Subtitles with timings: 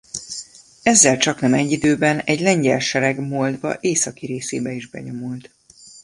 [0.83, 5.51] Ezzel csaknem egy időben egy lengyel sereg Moldva északi részébe is benyomult.